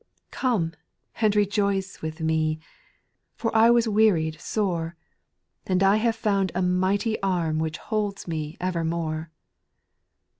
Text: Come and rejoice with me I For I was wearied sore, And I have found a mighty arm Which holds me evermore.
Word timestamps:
Come 0.31 0.73
and 1.17 1.35
rejoice 1.35 2.01
with 2.01 2.21
me 2.21 2.57
I 2.59 2.65
For 3.35 3.55
I 3.55 3.69
was 3.69 3.87
wearied 3.87 4.41
sore, 4.41 4.95
And 5.67 5.83
I 5.83 5.97
have 5.97 6.15
found 6.15 6.51
a 6.55 6.61
mighty 6.63 7.21
arm 7.21 7.59
Which 7.59 7.77
holds 7.77 8.27
me 8.27 8.57
evermore. 8.59 9.29